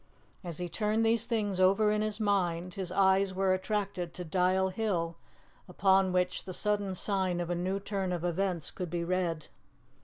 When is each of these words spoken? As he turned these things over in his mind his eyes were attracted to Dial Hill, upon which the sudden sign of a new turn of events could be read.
As 0.43 0.57
he 0.57 0.67
turned 0.67 1.05
these 1.05 1.25
things 1.25 1.59
over 1.59 1.91
in 1.91 2.01
his 2.01 2.19
mind 2.19 2.73
his 2.73 2.91
eyes 2.91 3.35
were 3.35 3.53
attracted 3.53 4.15
to 4.15 4.23
Dial 4.25 4.69
Hill, 4.69 5.15
upon 5.67 6.11
which 6.11 6.45
the 6.45 6.55
sudden 6.55 6.95
sign 6.95 7.39
of 7.39 7.51
a 7.51 7.55
new 7.55 7.79
turn 7.79 8.11
of 8.11 8.25
events 8.25 8.71
could 8.71 8.89
be 8.89 9.03
read. 9.03 9.45